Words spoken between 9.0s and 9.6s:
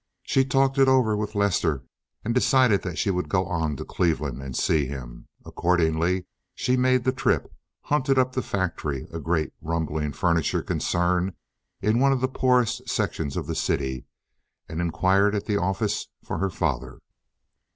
a great